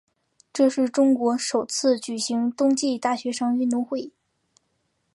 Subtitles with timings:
[0.51, 4.09] 这是中国首次举行冬季大学生运动会。